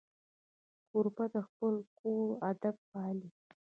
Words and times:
کوربه 0.89 1.25
د 1.33 1.35
خپل 1.47 1.75
کور 1.99 2.27
ادب 2.49 2.75
پالي. 2.89 3.29